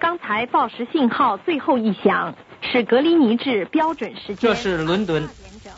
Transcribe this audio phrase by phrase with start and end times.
[0.00, 4.36] 刚才报时信号最后一响，是格林尼治标准时间。
[4.38, 5.28] 这是伦敦，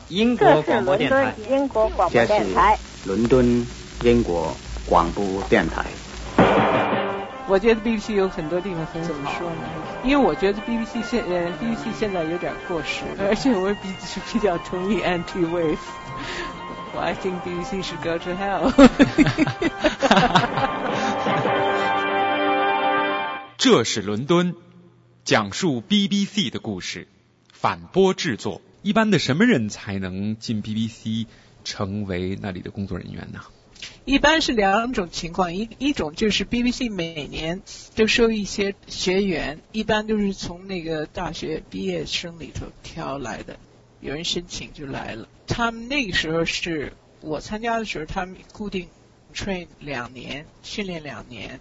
[0.08, 1.34] 英国广播电台。
[1.50, 2.78] 英国广播电台。
[3.04, 3.66] 伦敦，
[4.04, 4.54] 英国
[4.88, 5.84] 广播电台。
[7.48, 9.56] 我觉得 BBC 有很多地方很怎么说呢？
[10.04, 13.88] 因为我觉得 BBC 现呃 BBC 现在有点过时，而且我比
[14.32, 15.76] 比较同意 Anti Wave。
[16.94, 18.70] 我 I think BBC should go to hell。
[23.64, 24.56] 这是伦敦，
[25.24, 27.06] 讲述 BBC 的故事，
[27.52, 28.60] 反播制作。
[28.82, 31.28] 一般的什么人才能进 BBC
[31.62, 33.44] 成为那里的工作人员呢？
[34.04, 37.62] 一般是两种情况，一一种就是 BBC 每年
[37.94, 43.60] 都收一些学员，一般都是从那个大学毕业生里头挑来的，
[44.00, 45.28] 有人申请就来了。
[45.46, 48.88] 他们那个时候是我参加的时候，他们固定
[49.32, 51.60] train 两年，训练两年，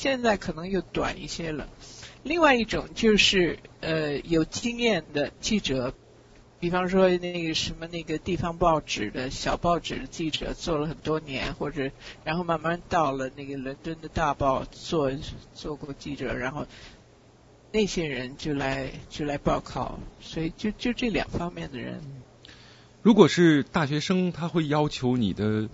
[0.00, 1.68] 现在可能又短一些了。
[2.22, 5.92] 另外一种就是呃有经验的记者。
[6.60, 11.92] 比方说那个什么那个地方报纸的小报纸的记者做了很多年，或者
[12.24, 15.12] 然后慢慢到了那个伦敦的大报做
[15.54, 16.66] 做过记者，然后
[17.70, 22.00] 那些人就来就来报考，所以就就这两方面的人。
[23.02, 25.68] 如果是大学生，他会要求你的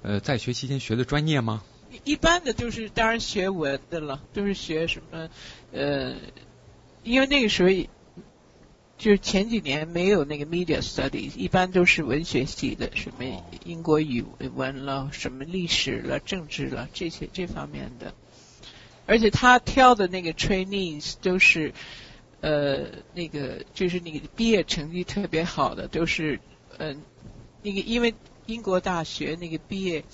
[0.00, 1.62] 呃在学期间学的专业吗？
[2.02, 5.28] 一般的就是当然学文的了，都是学什么
[5.72, 6.16] 呃，
[7.02, 7.70] 因为那个时候。
[8.96, 18.14] 就是前几年没有那个 media studies，一般都是文学系的，什么英国语文了，什么历史了，政治了，这些这方面的。
[19.04, 21.74] 而且他挑的那个 trainees 都是
[22.40, 26.38] 呃那个就是那个毕业成绩特别好的，都是
[26.78, 27.02] 嗯
[27.62, 28.14] 那个因为
[28.46, 30.04] 英国大学那个毕业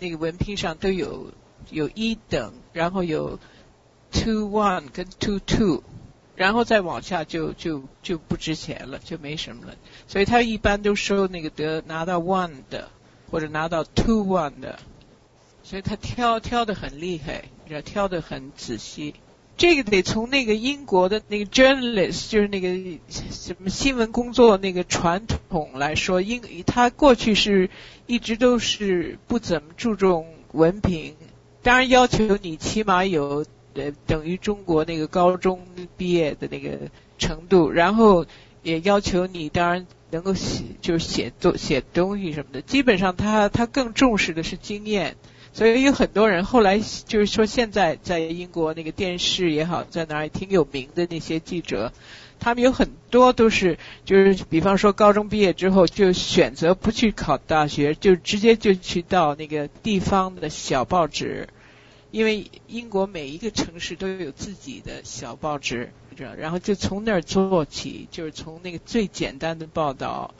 [0.00, 1.32] 那个文凭上都有
[1.70, 3.38] 有一等，然后有
[4.10, 5.82] two one 跟 two two。
[6.36, 9.74] 然后再往下就就就不值钱了，就没什么了。
[10.08, 12.88] 所以他一般都收那个得拿到 one 的，
[13.30, 14.78] 或者拿到 two one 的。
[15.62, 19.14] 所以他挑挑的很厉害，要挑的很仔细。
[19.60, 27.68] 这个得从那个英国的那个 journalist，就是那个什么新闻工作那个传统来说，英他过去是
[28.06, 31.14] 一直都是不怎么注重文凭，
[31.62, 33.44] 当然要求你起码有。
[33.74, 35.60] 呃，等于中国那个高中
[35.96, 38.26] 毕业的那个程度，然后
[38.64, 42.62] 也要求你当然能够写，就是写作写东西什么的。
[42.62, 45.14] 基本上他他更重视的是经验，
[45.52, 51.92] 所以有很多人后来就是说，现在在英国那个电视也好，在哪儿也挺有名的那些记者，
[52.38, 61.48] 他们有很多都是就是比方说高中毕业之后就选择不去考大学，就直接就去到那个地方的小报纸。
[62.12, 65.92] 因为英国每一个城市都有自己的小报纸，
[66.36, 70.34] 然后就从那儿做起，就是从那个最简单的报道，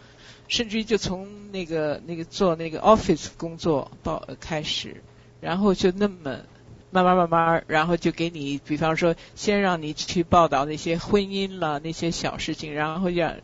[0.50, 5.02] 甚至于就从那个那个做那个 office 工作报开始，
[5.40, 6.40] 然后就那么
[6.90, 13.36] 慢慢慢慢，然后就给你，比方说先让你去报道那些婚姻了那些小事情，然后让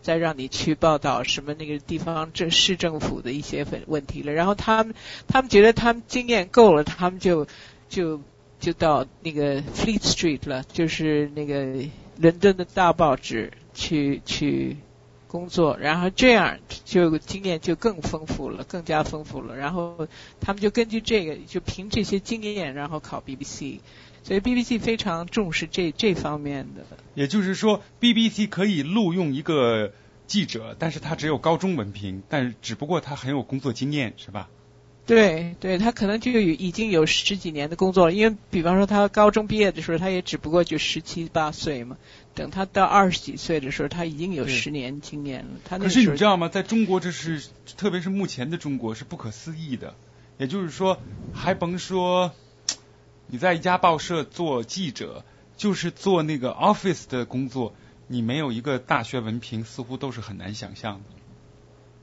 [0.00, 4.94] 再让你去报道什么那个地方政市政府的一些问问题了，然后他们
[5.26, 7.46] 他们觉得他们经验够了，他们就
[7.90, 8.22] 就
[8.58, 14.78] 就到那个 Fleet Street 了，就是那个伦敦的大报纸去去
[15.28, 20.08] 工作，然后这样就经验就更丰富了，更加丰富了，然后
[20.40, 23.80] 他们就根据这个，就凭这些经验，然后考 BBC。
[24.24, 26.84] 所以 BBC 非常重视这这方面的。
[27.14, 29.92] 也就是说，BBC 可以录用一个
[30.26, 34.48] 记者，但是他只有高中文凭，但只不过他很有工作经验，是吧？
[35.08, 41.96] 对，对他可能就有已经有十几年的工作了，因为比方说他高中毕业的时候，他也只不过就十七八岁嘛。
[42.34, 45.50] 等他到二十几岁的时候，他已经有十年经验了。
[45.64, 46.48] 他可是你知道吗？
[46.48, 47.42] 在中国，这是
[47.76, 49.94] 特别是目前的中国是不可思议的。
[50.36, 51.00] 也就是说，
[51.32, 52.32] 还甭说。
[53.30, 55.22] 你在一家报社做记者，
[55.56, 57.74] 就是做那个 office 的工作，
[58.06, 61.17] 你没有一个大学文凭，似乎都是很难想象的。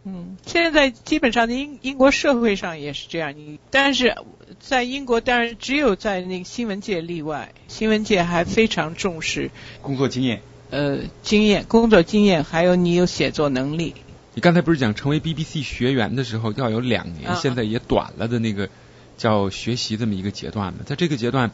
[0.05, 4.15] 嗯，现在基本上英英国社会上也是这样，你但是
[4.59, 9.49] 在英国，当然只有在那个新闻界例外，新闻界还非常重视
[9.81, 10.41] 工作经验。
[10.69, 13.95] 呃，经验，工作经验，还有你有写作能力。
[14.33, 18.69] 你刚才不是讲成为 BBC 学员的时候要有两年，现在也短了的那个。
[19.17, 21.49] 叫学习这么一个阶段嘛，在这个阶段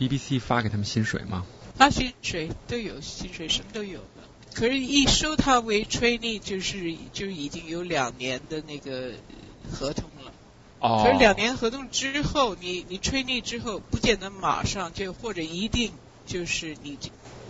[0.00, 1.46] ，BBC 发给他们薪水吗？
[1.76, 4.23] 发薪水都有薪水，什么都有的。
[4.54, 9.10] 可是，一收他为 trainee，就是就已经有两年的那个
[9.70, 10.32] 合同了。
[10.78, 11.02] 哦。
[11.04, 15.92] 可是两年合同之后，你你 trainee 之后，不见得马上就或者一定
[16.24, 16.96] 就是你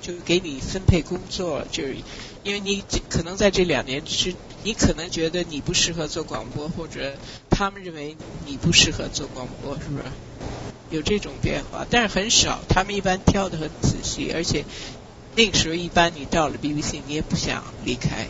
[0.00, 1.96] 就给你分配工作，就是
[2.42, 7.16] 因为你可能在这两年之，你可能觉得你不适合做广播，或者
[7.50, 8.16] 他们认为
[8.46, 10.04] 你不适合做广播，是不是？
[10.90, 14.64] 有这种变化，但是很少，他们一般挑的很仔细，而且
[15.36, 18.28] 那个时候一般你到了 BBC，你也不想离开。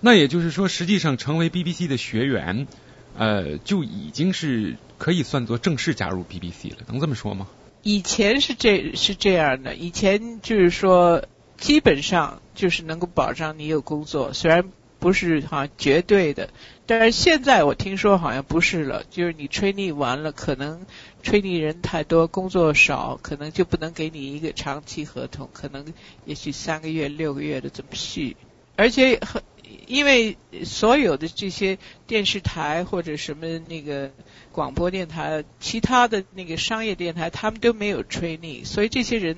[0.00, 2.68] 那也就是说，实际上成为 BBC 的学员，
[3.14, 7.48] 呃，就已经是可以算作正式加入 BBC 了，能这么说吗？
[7.82, 11.26] 以前是这是这样的，以前就是说
[11.56, 14.70] 基本上就是能够保障你有工作，虽然
[15.06, 16.50] 不是哈绝对的，
[16.84, 20.84] 但是现在我听说好像不是了，就是你 training 完了，可能
[21.22, 25.94] training 人太多，工作少，可能就不能给你一个长期合同，可能
[26.24, 28.36] 也许三个月、六个月的怎么续，
[28.74, 29.44] 而且很。
[29.86, 34.10] 因为所有的这些电视台或者什么那个
[34.50, 39.36] 广播电台，其他的那个商业电台，他们都没有 training，所以这些人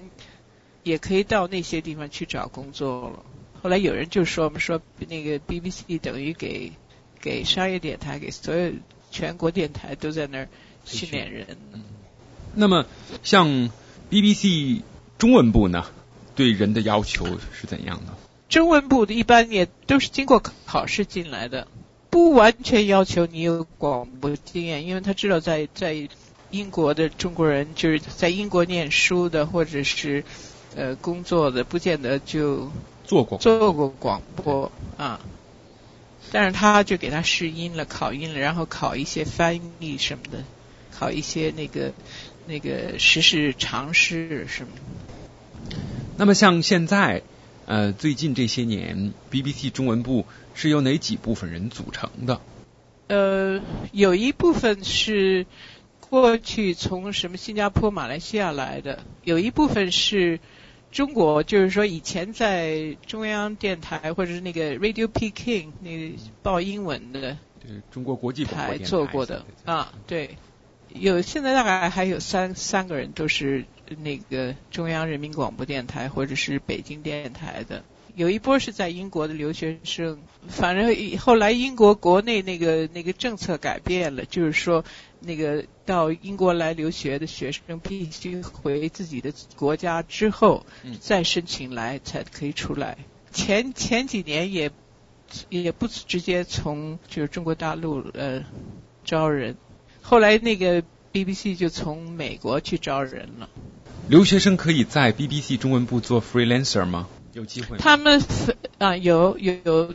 [0.83, 3.23] 也可以到那些地方去找工作了。
[3.63, 6.73] 后来有人就说，我们说那个 BBC 等于给
[7.21, 8.73] 给商业电台，给所有
[9.11, 10.49] 全国电台都在那儿
[10.85, 11.47] 训练人。
[12.55, 12.87] 那么
[13.23, 13.71] 像
[14.11, 14.83] BBC
[15.19, 15.87] 中文部呢，
[16.37, 18.15] 对人的要求是怎样的？
[18.49, 21.69] 中文部的一般也都是经过考试进来的，
[22.11, 26.09] 不完全要求你有广播经验，因为他知道在在
[26.51, 30.25] 英国的中国人就是在英国念书的或者是
[30.75, 32.71] 呃工作的，不见得就
[33.09, 35.19] 做过做过广播啊。
[36.31, 40.45] 但是他就给他试音了，考音了，然后考一些翻译什么的，
[40.93, 41.93] 考一些那个
[42.47, 44.71] 那个时事常识什么。
[46.17, 47.23] 那么像现在。
[47.71, 52.41] 呃，最近这些年，BBC 中文部是由哪几部分人组成的？
[53.09, 53.61] 呃，
[53.93, 55.45] 有一部分是
[56.01, 60.41] 过去从什么新加坡、马来西亚来的，有一部分是
[60.91, 70.37] 中国，就是说以前在中央电台或者是那个 Radio Peking 那个报英文的，对中国国际台做过的啊，对，
[70.89, 73.65] 有现在大概还有三三个人都是。
[74.03, 77.83] 那个中央人民广播电台或者是北京电台的，
[78.17, 80.19] 有一波是在英国的留学生。
[80.47, 84.85] 反正后来英国国内那个那个政策改变了，就是说
[85.21, 90.65] 那个到英国来留学的学生必须回自己的国家之后
[91.01, 92.97] 再申请来才可以出来。
[93.33, 94.71] 前前几年也
[95.51, 98.45] 也不直接从就是中国大陆呃
[99.05, 99.57] 招人，
[100.03, 100.83] 后来那个
[101.13, 103.49] BBC 就从美国去招人了。
[104.09, 107.09] 留学生可以在 BBC 中文部做 freelancer 吗？
[107.35, 107.77] 有机会？
[107.77, 108.23] 他们
[108.79, 109.95] 啊有有有，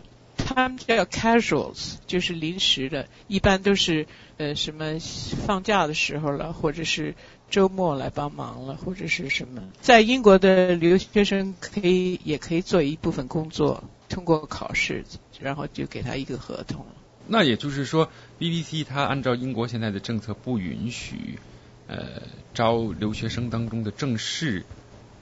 [0.54, 4.08] 他们叫 casuals，就是临时的，一般都是
[4.38, 5.00] 呃什么
[5.46, 7.16] 放假的时候了，或者是
[7.50, 9.64] 周末来帮忙了，或者是什么。
[9.82, 15.04] 在英国的留学生可以也可以做一部分工作，通过考试，
[15.40, 16.86] 然后就给他一个合同。
[17.28, 18.10] 那也就是说
[18.40, 21.40] ，BBC 它按照英国现在的政策不允许。
[21.86, 22.22] 呃，
[22.54, 24.66] 招留学生当中的正式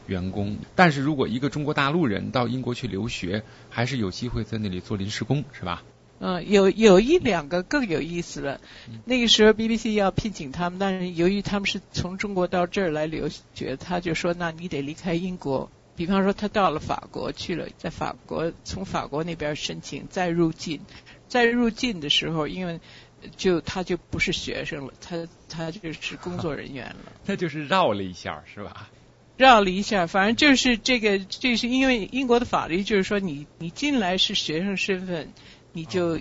[0.07, 5.83] 员工，但是如果一个中国大陆人到英国去留学，还是有机会在那里做临时工，是吧？
[6.19, 8.61] 嗯，有有一两个更有意思了。
[9.05, 20.81] 那个时候 BBC 要聘请他们，但是由于他们是从中国到这儿来留学，他就说：“那你得离开英国。”比方说，他到了法国去了，在法国从法国那边申请再入境，
[21.27, 22.79] 再入境的时候，因为
[23.35, 27.11] 就他就不是学生了，他他就是工作人员了。
[27.25, 28.89] 那就是绕了一下，是吧？
[29.41, 35.33] 绕了一下，反正就是这个，这是因为英国的法律就是说，你你进来是学生身份，
[35.73, 36.19] 你就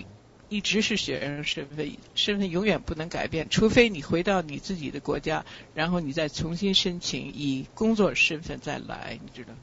[0.49, 9.53] 一直是学生身份，身份永远不能改变，除非你回到你自己的国家，然后你再重新申请以工作身份再来，你知道？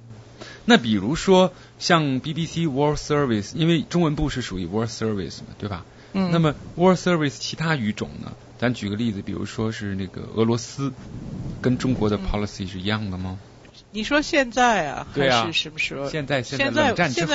[0.64, 5.84] 那比如说像 BBC World Service，因为中文部是属于 World Service 嘛，对吧？
[6.12, 8.32] 嗯，那么 World Service 其他语种呢？
[8.56, 10.92] 咱举个例子，比如说是那个俄罗斯，
[11.60, 13.38] 跟中国的 policy 是一样的吗？
[13.90, 16.10] 你说现在啊，还是什么时候？
[16.10, 17.34] 现在现在冷战之后，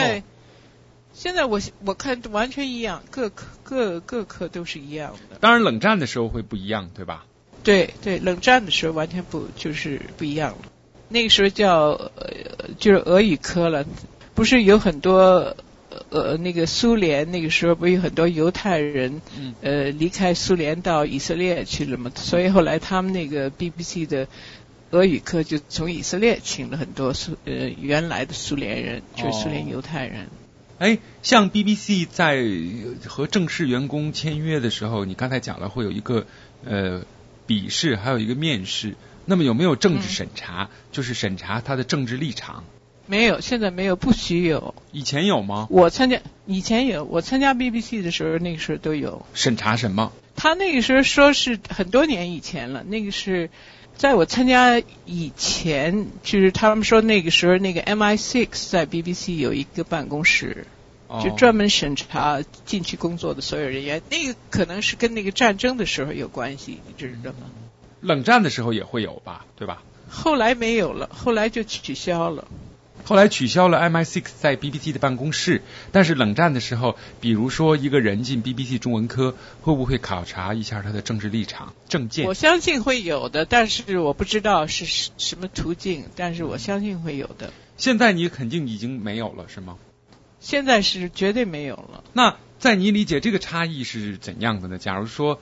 [1.13, 5.37] 现在我我看完全一样，各科各各科都是一样的。
[5.39, 7.25] 当然，冷战的时候会不一样，对吧？
[7.63, 10.57] 对对，冷战的时候完全不就是不一样了。
[11.07, 13.85] 那个时候叫呃就是俄语科了，
[14.33, 15.55] 不是有很多。
[16.13, 19.19] 呃，那个苏联那个时候不有很多犹太人，
[19.61, 22.11] 呃，离开苏联到以色列去了嘛？
[22.15, 24.27] 所以后来他们那个 BBC 的
[24.91, 30.27] 俄语课就从以色列请了很多苏呃原来的苏联人，就是苏联犹太人。
[30.77, 32.43] 哎，像 BBC 在
[33.07, 36.25] 和正式员工签约的时候，你刚才讲了会有一个
[36.65, 37.03] 呃
[37.47, 38.95] 笔试，还有一个面试。
[39.25, 40.69] 那么有没有政治审查？
[40.91, 42.65] 就是审查他的政治立场？
[43.13, 44.73] 没有，现在没有，不许有。
[44.91, 45.67] 以前有吗？
[45.69, 50.11] 我参加以前有，我参加 BBC 的时候，那个时候都有审查什么？
[50.35, 53.51] 他那个时候说是很多年以前了，那个是
[53.95, 60.65] 在我参加以前，就是他们说那个时候那个 MI6 在 BBC 有一个办公室，
[61.23, 64.01] 就专门审查进去工作的所有人员。
[64.09, 67.45] 那个可能是跟那个战争的时候有关系，你知道吗？
[68.01, 69.83] 冷战的时候也会有吧，对吧？
[70.09, 72.47] 后来没有了，后来就取消了。
[73.05, 82.25] 后来取消了 MI6 在 BBC 的办公室，但是冷战的时候，比如说一个人进 BBC 中文科，会不会考察一下他的政治立场、政见？
[82.25, 84.85] 我相信会有的，但是我不知道是
[85.17, 87.51] 什么途径，但是我相信会有的。
[87.75, 89.77] 现在你肯定已经没有了，是吗？
[90.39, 92.03] 现在是绝对没有了。
[92.13, 94.77] 那在你理解这个差异是怎样的呢？
[94.77, 95.41] 假如说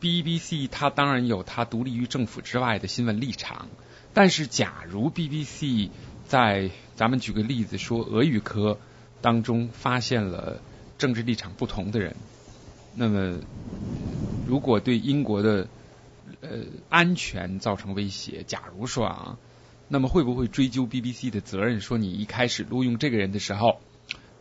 [0.00, 3.68] BBC 它当然有它独立于政府之外的新闻立场，
[4.12, 5.90] 但是假如 BBC
[6.26, 8.78] 在咱们举个例子说，俄语科
[9.20, 10.60] 当中发现了
[10.98, 12.16] 政治立场不同的人，
[12.94, 13.38] 那么
[14.46, 15.68] 如果对英国的
[16.40, 16.50] 呃
[16.88, 19.38] 安全造成威胁，假如说啊，
[19.88, 21.80] 那么会不会追究 BBC 的责任？
[21.80, 23.80] 说你一开始录用这个人的时候，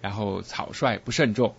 [0.02, 1.56] 然后草率不慎重，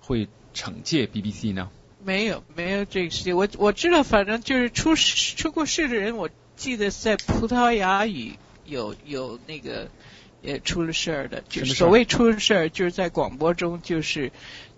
[0.00, 1.70] 会惩戒 BBC 呢？
[2.04, 3.36] 没有，没有这个事情。
[3.36, 8.38] 我我知道，反正就是出出过事的人，我记得在葡萄牙语。
[8.70, 9.88] 有有那个
[10.40, 14.32] 也出了事儿的，就是所谓出了事儿，就是在广播中，就是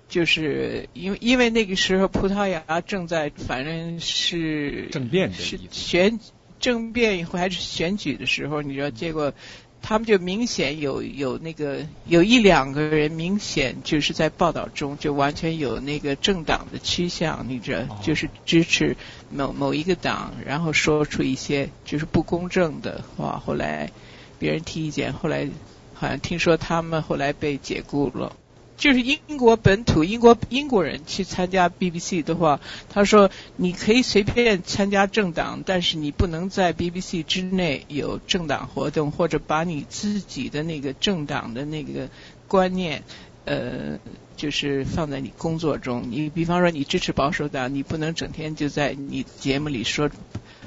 [0.08, 6.18] 就是因为因为那个时候葡萄牙正在反正是政变是选
[6.58, 9.32] 政变以后还是选举的时候，你知道，结果
[9.80, 18.96] 他们就明显有有那个有一两个人明显就是在报道中就完全有那个政党的趋向，你知道，就是支持。
[19.34, 23.90] 某某一个党，然后说出一些就是不公正的话，后来
[24.38, 25.48] 别人提意见，后来
[25.94, 28.36] 好像听说他们后来被解雇了。
[28.74, 32.58] 就是英国本土英国英国人去参加 BBC 的话，
[32.88, 42.08] 他说你可以随便参加政党，但是你不能在 BBC 之内有政党活动，或者把你自己的那个政党的那个
[42.48, 43.04] 观念
[43.44, 43.98] 呃。
[44.34, 50.10] 就是放在你工作中，你比方说你支持保守党，你不能整天就在你节目里说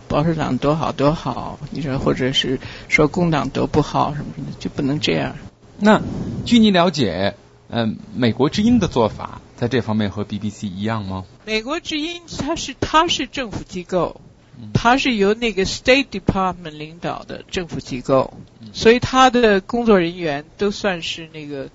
[0.08, 5.36] 保守党多好多好，你说或者是说工党多不好什么的，就不能这样。
[5.80, 6.02] 那
[6.46, 7.36] 据你了解，
[7.68, 11.26] 嗯，美国之音的做法在这方面和 BBC 一样吗？
[11.44, 14.22] 美国之音它是它是政府机构，
[14.74, 18.36] 它是由那个 State Department 领导的政府机构，
[18.72, 21.70] 所以它的工作人员都算是那个。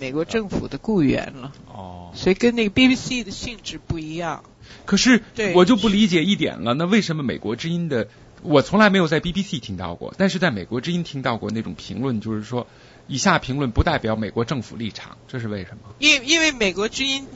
[0.00, 4.44] 美国政府的雇员了，哦，所以跟那个 BBC 的性质不一样。
[4.86, 5.22] 可是，
[5.54, 8.08] 我就不理解一点了，那为什么美国之音的，
[8.42, 12.66] 我从来没有在 BBC 听到过，但是在美国之音听到过那种评论，就是说，
[13.06, 15.94] 以下评论不代表美国政府立场，这是为什么？
[15.98, 17.26] 因因为美国之音，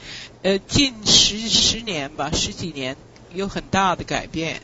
[0.41, 2.95] 呃，近十十年吧，十几年
[3.33, 4.61] 有很大的改变。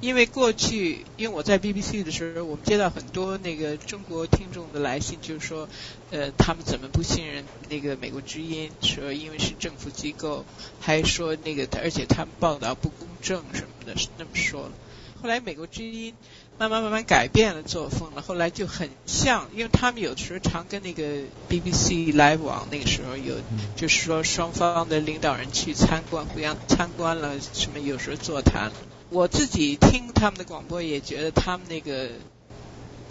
[0.00, 5.68] 因为过去，因为我在 BBC 的时候，我们接到很多那个中国听众的来信，就是说，
[6.10, 8.70] 呃，他们怎么不信任那个美国之音？
[8.80, 10.44] 说因为是政府机构，
[10.80, 14.72] 还说那个，而且他们报道不公正什么的，是那么说了。
[15.20, 16.14] 后来美国之音
[16.58, 21.02] 慢慢慢慢改变了作风了，后来就很像，因为他们有的时候常跟那个
[21.48, 23.34] BBC 来往，那个时候有，
[23.76, 28.70] 就是说双方的领导人去参观，互相参观了什么，有时候座谈。
[29.10, 32.10] 我自己听他们的广播，也觉得他们那个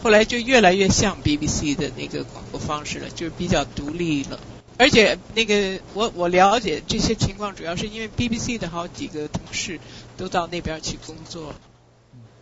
[0.03, 4.39] 后来就越来越像 BBC 的那个广播方式了，就是比较独立了。
[4.77, 9.79] 而且那个我我了解这些情况，主要是因为 BBC 的好几个同事
[10.17, 11.55] 都到那边去工作，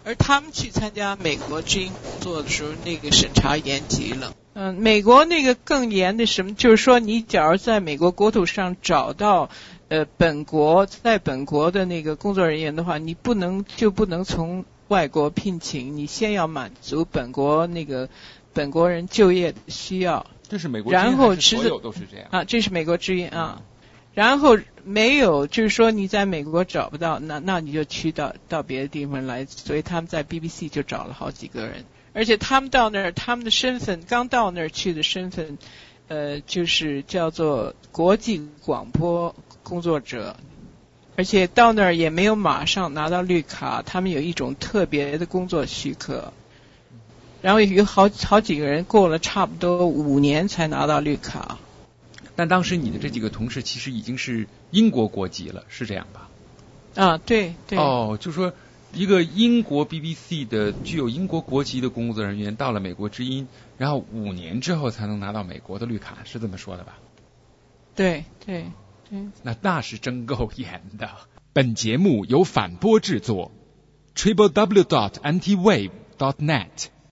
[0.04, 4.34] 而他们去参加美国之音工作的时候，那个审查严极了。
[4.54, 9.50] 嗯，美国那个更严的什么，就是说你假如在美国国土上找到。
[9.88, 18.10] 呃，本国在本国的那个工作人员的话，你不能就不能从外国聘请，你先要满足本国那个
[18.54, 20.26] 本国人就业的需要。
[20.48, 23.62] 这是美国然后所有都是这样啊，这是美国之音啊。
[24.14, 29.46] 然后没有，就是说你在美国找不到，那那你就去到到别的地方来。
[29.46, 35.58] 所以他们在 BBC 就找了好几个人，而且他们到那儿，他们的身份刚到那儿去的身份，
[36.08, 39.36] 呃，就是叫做国际广播。
[39.66, 40.38] 工作者，
[41.18, 46.32] 而且到那儿也没有马上拿到绿卡，他们有一种特别的工作许可，
[47.42, 51.58] 然后有好好几个人过了差不多五年才拿到绿卡。
[52.36, 56.30] 但当时你的这几个同事其实已经是英国国籍了，是这样吧？
[56.94, 57.80] 啊，对对。
[57.80, 58.54] 哦，就说
[58.94, 67.00] 一个英国 BBC 的具有英国国籍的工作人员到了美国之音，然后五年之后才能拿到美国的绿卡，是这么说的吧？
[67.96, 68.66] 对对
[69.44, 71.10] 那那是真够严的。
[71.54, 73.52] 本节目由反播制作
[74.16, 76.90] ，triple w dot anti wave dot net。